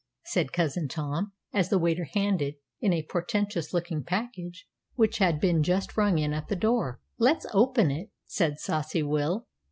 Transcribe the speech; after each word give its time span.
said 0.23 0.51
Cousin 0.51 0.87
Tom, 0.87 1.31
as 1.53 1.69
the 1.69 1.77
waiter 1.77 2.05
handed 2.05 2.55
in 2.79 2.91
a 2.91 3.03
portentous 3.03 3.71
looking 3.71 4.03
package, 4.03 4.67
which 4.95 5.19
had 5.19 5.39
been 5.39 5.61
just 5.61 5.95
rung 5.95 6.17
in 6.17 6.33
at 6.33 6.47
the 6.47 6.55
door. 6.55 6.99
"Let's 7.19 7.45
open 7.53 7.91
it," 7.91 8.09
said 8.25 8.57
saucy 8.59 9.03
Will. 9.03 9.45